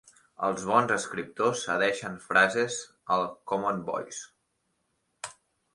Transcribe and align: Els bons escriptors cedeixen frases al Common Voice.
Els 0.45 0.63
bons 0.69 0.93
escriptors 0.95 1.61
cedeixen 1.67 2.17
frases 2.25 2.79
al 3.17 3.29
Common 3.53 3.87
Voice. 3.93 5.35